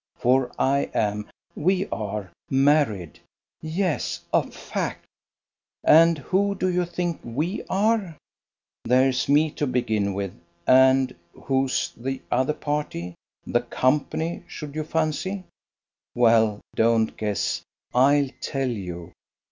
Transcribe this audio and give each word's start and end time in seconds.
For 0.15 0.51
I 0.57 0.89
am 0.95 1.29
we 1.55 1.87
are 1.89 2.31
married. 2.49 3.19
Yes; 3.61 4.21
a 4.33 4.49
fact. 4.49 5.05
And 5.83 6.17
who 6.17 6.55
do 6.55 6.69
you 6.69 6.85
think 6.85 7.19
we 7.23 7.63
are? 7.69 8.17
There's 8.83 9.29
me 9.29 9.51
to 9.51 9.67
begin 9.67 10.15
with, 10.15 10.33
and 10.65 11.15
who's 11.33 11.91
the 11.95 12.19
other 12.31 12.53
party, 12.55 13.13
the 13.45 13.61
"Co.," 13.61 14.03
should 14.47 14.73
you 14.73 14.83
fancy? 14.85 15.43
Well, 16.15 16.61
don't 16.75 17.15
guess. 17.15 17.61
I'll 17.93 18.29
tell 18.41 18.69
you. 18.69 19.11